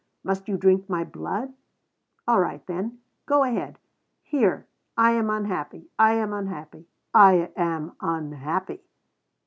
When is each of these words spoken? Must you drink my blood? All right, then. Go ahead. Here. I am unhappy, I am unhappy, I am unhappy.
Must 0.23 0.47
you 0.47 0.57
drink 0.57 0.89
my 0.89 1.03
blood? 1.03 1.53
All 2.27 2.39
right, 2.39 2.65
then. 2.65 3.01
Go 3.27 3.43
ahead. 3.43 3.77
Here. 4.23 4.65
I 4.97 5.11
am 5.11 5.29
unhappy, 5.29 5.91
I 5.99 6.13
am 6.15 6.33
unhappy, 6.33 6.87
I 7.13 7.51
am 7.55 7.91
unhappy. 8.01 8.81